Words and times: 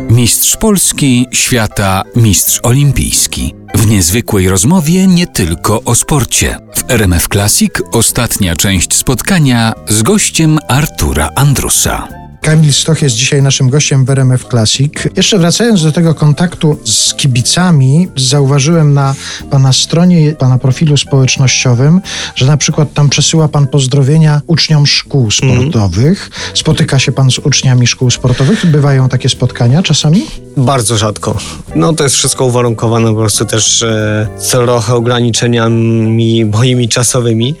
Mistrz 0.00 0.56
Polski, 0.56 1.26
świata, 1.32 2.02
mistrz 2.16 2.60
olimpijski. 2.62 3.54
W 3.74 3.86
niezwykłej 3.86 4.48
rozmowie 4.48 5.06
nie 5.06 5.26
tylko 5.26 5.82
o 5.84 5.94
sporcie. 5.94 6.58
W 6.76 6.90
RMF 6.90 7.28
Classic 7.28 7.72
ostatnia 7.92 8.56
część 8.56 8.94
spotkania 8.94 9.72
z 9.88 10.02
gościem 10.02 10.58
Artura 10.68 11.30
Andrusa. 11.36 12.25
Kamil 12.46 12.72
Stoch 12.72 13.02
jest 13.02 13.16
dzisiaj 13.16 13.42
naszym 13.42 13.70
gościem 13.70 14.04
w 14.04 14.10
RMF 14.10 14.44
Classic. 14.44 14.92
Jeszcze 15.16 15.38
wracając 15.38 15.82
do 15.82 15.92
tego 15.92 16.14
kontaktu 16.14 16.78
z 16.84 17.14
kibicami, 17.14 18.08
zauważyłem 18.16 18.94
na 18.94 19.14
pana 19.50 19.72
stronie, 19.72 20.32
pana 20.32 20.58
profilu 20.58 20.96
społecznościowym, 20.96 22.00
że 22.34 22.46
na 22.46 22.56
przykład 22.56 22.94
tam 22.94 23.08
przesyła 23.08 23.48
pan 23.48 23.66
pozdrowienia 23.66 24.40
uczniom 24.46 24.86
szkół 24.86 25.30
sportowych. 25.30 26.30
Spotyka 26.54 26.98
się 26.98 27.12
pan 27.12 27.30
z 27.30 27.38
uczniami 27.38 27.86
szkół 27.86 28.10
sportowych? 28.10 28.66
Bywają 28.66 29.08
takie 29.08 29.28
spotkania 29.28 29.82
czasami? 29.82 30.26
Bardzo 30.56 30.96
rzadko. 30.96 31.38
No 31.74 31.92
to 31.92 32.04
jest 32.04 32.16
wszystko 32.16 32.44
uwarunkowane 32.44 33.08
po 33.08 33.16
prostu 33.16 33.44
też 33.44 33.82
e, 33.82 34.28
trochę 34.50 34.94
ograniczeniami 34.94 36.44
moimi 36.44 36.88
czasowymi. 36.88 37.54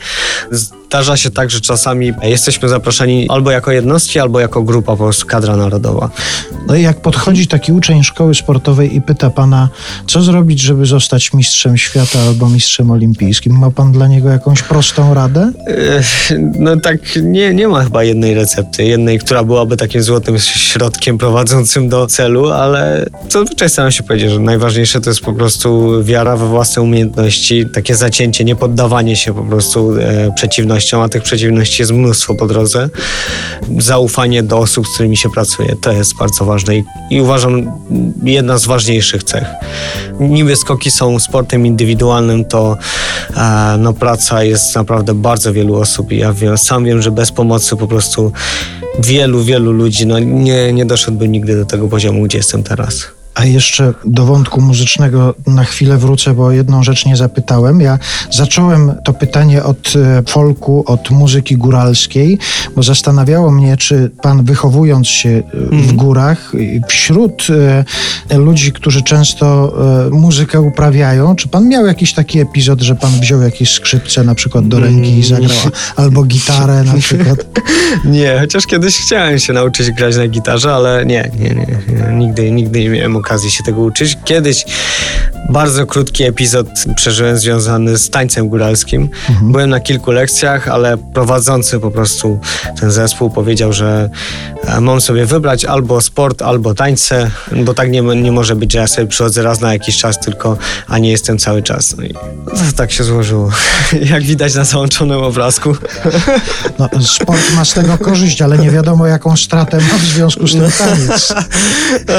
Zdarza 0.88 1.16
się 1.16 1.30
tak, 1.30 1.50
że 1.50 1.60
czasami 1.60 2.12
jesteśmy 2.22 2.68
zaproszeni 2.68 3.28
albo 3.28 3.50
jako 3.50 3.72
jednostki, 3.72 4.18
albo 4.18 4.40
jako 4.40 4.62
grupa, 4.62 4.92
po 4.92 5.04
prostu 5.04 5.26
kadra 5.26 5.56
narodowa. 5.56 6.10
No 6.66 6.76
i 6.76 6.82
jak 6.82 7.00
podchodzi 7.00 7.46
taki 7.46 7.72
uczeń 7.72 8.04
szkoły 8.04 8.34
sportowej 8.34 8.96
i 8.96 9.00
pyta 9.00 9.30
pana, 9.30 9.68
co 10.06 10.22
zrobić, 10.22 10.60
żeby 10.60 10.86
zostać 10.86 11.32
mistrzem 11.32 11.76
świata 11.76 12.18
albo 12.28 12.48
mistrzem 12.48 12.90
olimpijskim, 12.90 13.58
ma 13.58 13.70
pan 13.70 13.92
dla 13.92 14.08
niego 14.08 14.28
jakąś 14.28 14.62
prostą 14.62 15.14
radę? 15.14 15.52
No 16.58 16.76
tak, 16.76 16.98
nie, 17.22 17.54
nie 17.54 17.68
ma 17.68 17.84
chyba 17.84 18.04
jednej 18.04 18.34
recepty, 18.34 18.84
jednej, 18.84 19.18
która 19.18 19.44
byłaby 19.44 19.76
takim 19.76 20.02
złotym 20.02 20.38
środkiem 20.38 21.18
prowadzącym 21.18 21.88
do 21.88 22.06
celu, 22.06 22.50
ale 22.50 23.06
zazwyczaj 23.28 23.70
staram 23.70 23.92
się 23.92 24.02
powiedzieć, 24.02 24.30
że 24.30 24.40
najważniejsze 24.40 25.00
to 25.00 25.10
jest 25.10 25.20
po 25.20 25.32
prostu 25.32 25.92
wiara 26.04 26.36
we 26.36 26.46
własne 26.46 26.82
umiejętności, 26.82 27.66
takie 27.74 27.94
zacięcie, 27.94 28.44
nie 28.44 28.56
poddawanie 28.56 29.16
się 29.16 29.34
po 29.34 29.42
prostu 29.42 29.96
e, 30.00 30.32
przeciwnościom, 30.76 31.00
a 31.00 31.08
tych 31.08 31.22
przeciwności 31.22 31.82
jest 31.82 31.92
mnóstwo 31.92 32.34
po 32.34 32.46
drodze. 32.46 32.88
Zaufanie 33.78 34.42
do 34.42 34.58
osób, 34.58 34.86
z 34.86 34.94
którymi 34.94 35.16
się 35.16 35.30
pracuje, 35.30 35.76
to 35.80 35.92
jest 35.92 36.16
bardzo 36.16 36.44
ważne 36.44 36.76
i, 36.76 36.84
i 37.10 37.20
uważam 37.20 37.72
jedna 38.22 38.58
z 38.58 38.66
ważniejszych 38.66 39.24
cech. 39.24 39.44
Niby 40.20 40.56
skoki 40.56 40.90
są 40.90 41.18
sportem 41.18 41.66
indywidualnym, 41.66 42.44
to 42.44 42.76
e, 43.36 43.76
no, 43.78 43.92
praca 43.92 44.44
jest 44.44 44.74
naprawdę 44.74 45.14
bardzo 45.14 45.52
wielu 45.52 45.74
osób 45.74 46.12
i 46.12 46.18
ja 46.18 46.32
wiem, 46.32 46.58
sam 46.58 46.84
wiem, 46.84 47.02
że 47.02 47.10
bez 47.10 47.32
pomocy 47.32 47.76
po 47.76 47.88
prostu 47.88 48.32
wielu, 48.98 49.42
wielu 49.42 49.72
ludzi 49.72 50.06
no, 50.06 50.18
nie, 50.18 50.72
nie 50.72 50.86
doszedłby 50.86 51.28
nigdy 51.28 51.56
do 51.56 51.64
tego 51.64 51.88
poziomu, 51.88 52.24
gdzie 52.24 52.38
jestem 52.38 52.62
teraz. 52.62 53.15
A 53.36 53.44
jeszcze 53.44 53.94
do 54.04 54.24
wątku 54.24 54.60
muzycznego 54.60 55.34
na 55.46 55.64
chwilę 55.64 55.98
wrócę, 55.98 56.34
bo 56.34 56.50
jedną 56.50 56.82
rzecz 56.82 57.06
nie 57.06 57.16
zapytałem. 57.16 57.80
Ja 57.80 57.98
zacząłem 58.30 58.92
to 59.04 59.12
pytanie 59.12 59.64
od 59.64 59.92
e, 59.96 60.22
folku, 60.28 60.84
od 60.86 61.10
muzyki 61.10 61.56
góralskiej, 61.56 62.38
bo 62.76 62.82
zastanawiało 62.82 63.50
mnie, 63.50 63.76
czy 63.76 64.10
pan 64.22 64.44
wychowując 64.44 65.08
się 65.08 65.28
e, 65.28 65.42
w 65.76 65.92
górach, 65.92 66.52
i 66.58 66.80
wśród 66.88 67.46
e, 68.30 68.38
ludzi, 68.38 68.72
którzy 68.72 69.02
często 69.02 69.46
muzykę 70.10 70.60
uprawiają, 70.60 71.36
czy 71.36 71.48
pan 71.48 71.68
miał 71.68 71.86
jakiś 71.86 72.14
taki 72.14 72.40
epizod, 72.40 72.80
że 72.80 72.94
pan 72.94 73.20
wziął 73.20 73.42
jakieś 73.42 73.74
skrzypce 73.74 74.24
na 74.24 74.34
przykład 74.34 74.68
do 74.68 74.80
ręki 74.80 75.18
i 75.18 75.24
zagrał, 75.24 75.58
albo 75.96 76.24
gitarę 76.24 76.84
na 76.84 76.94
przykład? 76.94 77.46
Nie, 78.04 78.38
chociaż 78.40 78.66
kiedyś 78.66 78.98
chciałem 78.98 79.38
się 79.38 79.52
nauczyć 79.52 79.90
grać 79.90 80.16
na 80.16 80.28
gitarze, 80.28 80.74
ale 80.74 81.06
nie, 81.06 81.30
nie, 81.38 81.48
nie, 81.48 81.66
nie. 81.88 82.14
Nigdy, 82.14 82.50
nigdy 82.50 82.80
nie 82.80 82.88
miałem 82.88 83.16
okazji 83.16 83.25
się 83.50 83.62
tego 83.62 83.82
uczyć. 83.82 84.18
Kiedyś 84.24 84.64
bardzo 85.48 85.86
krótki 85.86 86.24
epizod 86.24 86.68
przeżyłem 86.96 87.38
związany 87.38 87.98
z 87.98 88.10
tańcem 88.10 88.48
góralskim. 88.48 89.08
Byłem 89.42 89.70
na 89.70 89.80
kilku 89.80 90.10
lekcjach, 90.12 90.68
ale 90.68 90.96
prowadzący 90.96 91.80
po 91.80 91.90
prostu 91.90 92.38
ten 92.80 92.90
zespół 92.90 93.30
powiedział, 93.30 93.72
że 93.72 94.10
e, 94.64 94.80
mam 94.80 95.00
sobie 95.00 95.26
wybrać 95.26 95.64
albo 95.64 96.00
sport, 96.00 96.42
albo 96.42 96.74
tańce, 96.74 97.30
bo 97.64 97.74
tak 97.74 97.90
nie, 97.90 98.02
nie 98.02 98.32
może 98.32 98.56
być, 98.56 98.72
że 98.72 98.78
ja 98.78 98.86
sobie 98.86 99.06
przychodzę 99.06 99.42
raz 99.42 99.60
na 99.60 99.72
jakiś 99.72 99.96
czas 99.96 100.20
tylko, 100.20 100.56
a 100.88 100.98
nie 100.98 101.10
jestem 101.10 101.38
cały 101.38 101.62
czas. 101.62 101.96
No 101.96 102.04
i 102.04 102.14
no, 102.46 102.52
tak 102.76 102.92
się 102.92 103.04
złożyło. 103.04 103.50
Jak 104.12 104.22
widać 104.22 104.54
na 104.54 104.64
załączonym 104.64 105.22
obrazku. 105.22 105.76
No, 106.78 106.88
sport 107.02 107.54
ma 107.56 107.64
z 107.64 107.74
tego 107.74 107.98
korzyść, 107.98 108.42
ale 108.42 108.58
nie 108.58 108.70
wiadomo, 108.70 109.06
jaką 109.06 109.36
stratę 109.36 109.76
ma 109.76 109.98
w 109.98 110.04
związku 110.04 110.46
z 110.46 110.52
tym 110.52 110.70
taniec. 110.78 111.34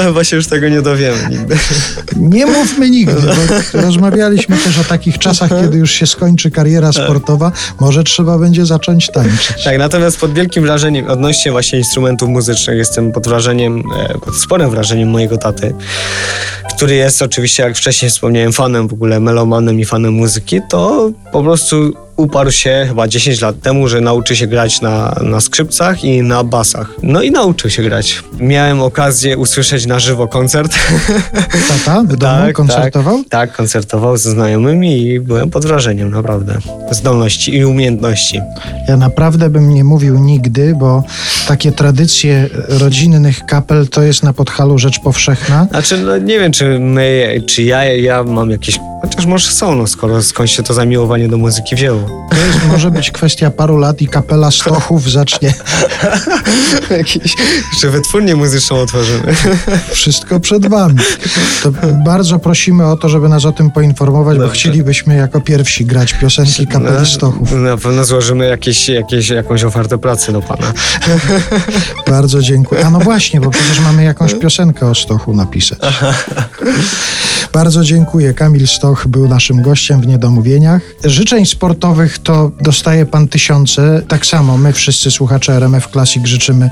Chyba 0.04 0.24
się 0.24 0.36
już 0.36 0.46
tego 0.46 0.68
nie 0.68 0.82
dowiemy 0.82 1.28
nigdy. 1.30 1.58
Nie 2.16 2.46
mówmy 2.46 2.90
nigdy, 2.90 3.07
bo 3.14 3.80
rozmawialiśmy 3.80 4.56
też 4.56 4.78
o 4.78 4.84
takich 4.84 5.18
czasach, 5.18 5.50
kiedy 5.62 5.78
już 5.78 5.90
się 5.90 6.06
skończy 6.06 6.50
kariera 6.50 6.92
sportowa, 6.92 7.52
może 7.80 8.04
trzeba 8.04 8.38
będzie 8.38 8.66
zacząć 8.66 9.10
tańczyć. 9.10 9.64
Tak, 9.64 9.78
natomiast 9.78 10.20
pod 10.20 10.32
wielkim 10.32 10.62
wrażeniem 10.62 11.08
odnośnie 11.08 11.52
właśnie 11.52 11.78
instrumentów 11.78 12.28
muzycznych 12.28 12.78
jestem 12.78 13.12
pod 13.12 13.28
wrażeniem, 13.28 13.82
e, 13.98 14.18
pod 14.18 14.36
sporym 14.36 14.70
wrażeniem 14.70 15.08
mojego 15.08 15.38
taty, 15.38 15.74
który 16.76 16.94
jest 16.94 17.22
oczywiście, 17.22 17.62
jak 17.62 17.76
wcześniej 17.76 18.10
wspomniałem, 18.10 18.52
fanem 18.52 18.88
w 18.88 18.92
ogóle, 18.92 19.20
melomanem 19.20 19.80
i 19.80 19.84
fanem 19.84 20.12
muzyki, 20.12 20.60
to 20.70 21.10
po 21.32 21.42
prostu 21.42 22.07
uparł 22.18 22.50
się 22.50 22.84
chyba 22.88 23.08
10 23.08 23.40
lat 23.40 23.60
temu, 23.60 23.88
że 23.88 24.00
nauczy 24.00 24.36
się 24.36 24.46
grać 24.46 24.80
na, 24.80 25.16
na 25.22 25.40
skrzypcach 25.40 26.04
i 26.04 26.22
na 26.22 26.44
basach. 26.44 26.90
No 27.02 27.22
i 27.22 27.30
nauczył 27.30 27.70
się 27.70 27.82
grać. 27.82 28.22
Miałem 28.40 28.82
okazję 28.82 29.38
usłyszeć 29.38 29.86
na 29.86 29.98
żywo 29.98 30.28
koncert. 30.28 30.78
Tata 31.68 32.02
w 32.02 32.16
domu 32.16 32.52
koncertował? 32.52 33.18
Tak, 33.18 33.28
tak, 33.28 33.52
koncertował 33.52 34.16
ze 34.16 34.30
znajomymi 34.30 35.02
i 35.02 35.20
byłem 35.20 35.50
pod 35.50 35.66
wrażeniem, 35.66 36.10
naprawdę. 36.10 36.58
Zdolności 36.90 37.56
i 37.56 37.64
umiejętności. 37.64 38.40
Ja 38.88 38.96
naprawdę 38.96 39.50
bym 39.50 39.74
nie 39.74 39.84
mówił 39.84 40.18
nigdy, 40.18 40.74
bo 40.74 41.02
takie 41.48 41.72
tradycje 41.72 42.48
rodzinnych 42.68 43.46
kapel 43.46 43.88
to 43.88 44.02
jest 44.02 44.22
na 44.22 44.32
Podhalu 44.32 44.78
rzecz 44.78 45.00
powszechna. 45.00 45.66
Znaczy, 45.70 45.98
no 45.98 46.18
nie 46.18 46.38
wiem, 46.38 46.52
czy 46.52 46.78
my, 46.78 47.40
czy 47.46 47.62
ja, 47.62 47.84
ja 47.84 48.22
mam 48.22 48.50
jakieś, 48.50 48.78
chociaż 49.08 49.26
może 49.26 49.50
są, 49.50 49.74
no 49.74 49.86
skoro 49.86 50.22
skąd 50.22 50.50
się 50.50 50.62
to 50.62 50.74
zamiłowanie 50.74 51.28
do 51.28 51.38
muzyki 51.38 51.76
wzięło. 51.76 52.28
To 52.30 52.36
jest, 52.36 52.66
może 52.68 52.90
być 52.90 53.10
kwestia 53.10 53.50
paru 53.50 53.76
lat 53.76 54.02
i 54.02 54.08
kapela 54.08 54.50
Stochów 54.50 55.10
zacznie 55.10 55.54
Jakieś, 56.98 57.34
jeszcze 57.72 57.90
wytwórnię 57.90 58.36
muzyczną 58.36 58.76
otworzymy. 58.76 59.34
wszystko 59.92 60.40
przed 60.40 60.66
wami. 60.66 60.98
To 61.62 61.72
bardzo 62.04 62.38
prosimy 62.38 62.86
o 62.86 62.96
to, 62.96 63.08
żeby 63.08 63.28
nas 63.28 63.44
o 63.44 63.52
tym 63.52 63.70
poinformować, 63.70 64.36
bo 64.36 64.42
Dobrze. 64.42 64.60
chcielibyśmy 64.60 65.16
jako 65.16 65.40
pierwsi 65.40 65.86
grać 65.86 66.12
piosenki 66.14 66.66
kapeli 66.66 67.06
Stochów. 67.06 67.52
Na 67.52 67.76
pewno 67.76 68.04
złożymy 68.04 68.46
jakieś, 68.46 68.88
jakieś, 68.88 69.28
jakąś 69.28 69.64
ofertę 69.64 69.98
pracy 69.98 70.32
do 70.32 70.42
pana. 70.42 70.72
Bardzo 72.10 72.42
dziękuję. 72.42 72.86
A 72.86 72.90
no 72.90 72.98
właśnie, 72.98 73.40
bo 73.40 73.50
przecież 73.50 73.80
mamy 73.80 74.04
jakąś 74.04 74.34
piosenkę 74.34 74.86
o 74.86 74.94
Stochu 74.94 75.34
napisać. 75.34 75.78
Bardzo 77.52 77.84
dziękuję. 77.84 78.34
Kamil 78.34 78.68
Stoch 78.68 78.97
był 79.06 79.28
naszym 79.28 79.62
gościem 79.62 80.00
w 80.00 80.06
Niedomówieniach. 80.06 80.82
Życzeń 81.04 81.46
sportowych 81.46 82.18
to 82.18 82.50
dostaje 82.60 83.06
pan 83.06 83.28
tysiące. 83.28 84.02
Tak 84.08 84.26
samo 84.26 84.58
my 84.58 84.72
wszyscy 84.72 85.10
słuchacze 85.10 85.52
RMF 85.52 85.88
Classic 85.92 86.26
życzymy 86.26 86.70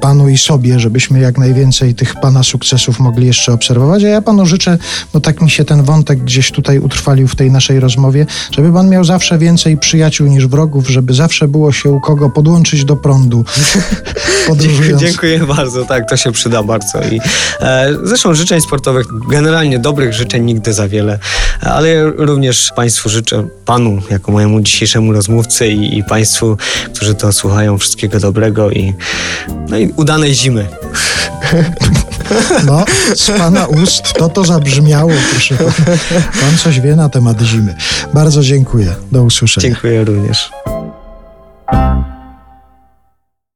panu 0.00 0.28
i 0.28 0.38
sobie, 0.38 0.80
żebyśmy 0.80 1.20
jak 1.20 1.38
najwięcej 1.38 1.94
tych 1.94 2.14
pana 2.20 2.42
sukcesów 2.42 3.00
mogli 3.00 3.26
jeszcze 3.26 3.52
obserwować. 3.52 4.04
A 4.04 4.08
ja 4.08 4.22
panu 4.22 4.46
życzę, 4.46 4.78
bo 5.12 5.20
tak 5.20 5.40
mi 5.40 5.50
się 5.50 5.64
ten 5.64 5.82
wątek 5.82 6.18
gdzieś 6.18 6.50
tutaj 6.50 6.78
utrwalił 6.78 7.28
w 7.28 7.36
tej 7.36 7.50
naszej 7.50 7.80
rozmowie, 7.80 8.26
żeby 8.50 8.72
pan 8.72 8.88
miał 8.88 9.04
zawsze 9.04 9.38
więcej 9.38 9.76
przyjaciół 9.76 10.26
niż 10.26 10.46
wrogów, 10.46 10.88
żeby 10.88 11.14
zawsze 11.14 11.48
było 11.48 11.72
się 11.72 11.90
u 11.90 12.00
kogo 12.00 12.30
podłączyć 12.30 12.84
do 12.84 12.96
prądu. 12.96 13.44
Podróżując. 14.48 15.02
Dziękuję 15.02 15.38
bardzo, 15.38 15.84
tak, 15.84 16.08
to 16.08 16.16
się 16.16 16.32
przyda 16.32 16.62
bardzo. 16.62 17.02
I, 17.02 17.20
e, 17.60 17.88
zresztą 18.02 18.34
życzeń 18.34 18.60
sportowych, 18.60 19.06
generalnie 19.28 19.78
dobrych 19.78 20.12
życzeń 20.12 20.44
nigdy 20.44 20.72
za 20.72 20.88
wiele, 20.88 21.18
ale 21.62 21.88
ja 21.88 22.02
również 22.16 22.72
Państwu 22.76 23.08
życzę, 23.08 23.48
Panu 23.64 24.02
jako 24.10 24.32
mojemu 24.32 24.60
dzisiejszemu 24.60 25.12
rozmówcy 25.12 25.68
i, 25.68 25.98
i 25.98 26.04
Państwu, 26.04 26.56
którzy 26.94 27.14
to 27.14 27.32
słuchają, 27.32 27.78
wszystkiego 27.78 28.20
dobrego 28.20 28.70
i, 28.70 28.94
no 29.68 29.78
i 29.78 29.92
udanej 29.96 30.34
zimy. 30.34 30.66
No, 32.66 32.84
z 33.14 33.30
pana 33.30 33.66
ust 33.66 34.12
to 34.12 34.28
to 34.28 34.44
zabrzmiało, 34.44 35.12
proszę. 35.30 35.56
Pan 36.40 36.58
coś 36.58 36.80
wie 36.80 36.96
na 36.96 37.08
temat 37.08 37.40
zimy. 37.42 37.74
Bardzo 38.14 38.42
dziękuję. 38.42 38.94
Do 39.12 39.22
usłyszenia. 39.22 39.68
Dziękuję 39.68 40.04
również. 40.04 40.50